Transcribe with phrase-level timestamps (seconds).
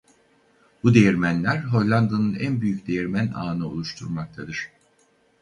[0.83, 4.69] Bu değirmenler Hollanda'nın en büyük değirmen ağını oluşturmaktadır.